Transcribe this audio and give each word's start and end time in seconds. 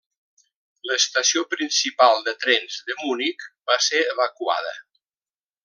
L'estació 0.91 1.43
principal 1.51 2.25
de 2.29 2.35
trens 2.45 2.79
de 2.89 2.97
Munic 3.03 3.47
va 3.73 3.79
ser 3.89 4.03
evacuada. 4.17 4.77